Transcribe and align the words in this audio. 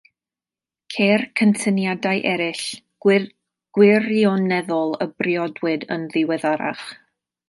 Ceir 0.93 1.23
cysyniadau 1.41 2.23
eraill, 2.31 2.63
gwirioneddol 3.79 4.97
a 5.05 5.09
briodwyd 5.23 5.87
yn 5.97 6.09
ddiweddarach. 6.15 6.83